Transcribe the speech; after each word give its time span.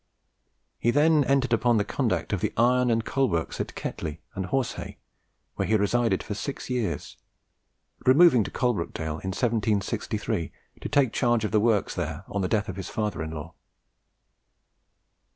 He 0.79 0.89
then 0.89 1.23
entered 1.25 1.53
upon 1.53 1.77
the 1.77 1.85
conduct 1.85 2.33
of 2.33 2.41
the 2.41 2.53
iron 2.57 2.89
and 2.89 3.05
coal 3.05 3.29
works 3.29 3.61
at 3.61 3.75
Ketley 3.75 4.19
and 4.33 4.47
Horsehay, 4.47 4.97
where 5.57 5.67
he 5.67 5.75
resided 5.75 6.23
for 6.23 6.33
six 6.33 6.71
years, 6.71 7.17
removing 8.07 8.43
to 8.43 8.49
Coalbrookdale 8.49 9.21
in 9.23 9.27
1763, 9.29 10.51
to 10.81 10.89
take 10.89 11.13
charge 11.13 11.45
of 11.45 11.51
the 11.51 11.59
works 11.59 11.93
there, 11.93 12.23
on 12.29 12.41
the 12.41 12.47
death 12.47 12.67
of 12.67 12.77
his 12.77 12.89
father 12.89 13.21
in 13.21 13.29
law. 13.29 13.53